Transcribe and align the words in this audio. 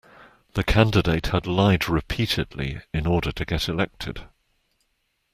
The 0.53 0.63
candidate 0.63 1.27
had 1.27 1.45
lied 1.45 1.87
repeatedly 1.87 2.81
in 2.91 3.05
order 3.05 3.31
to 3.33 3.45
get 3.45 3.69
elected 3.69 4.23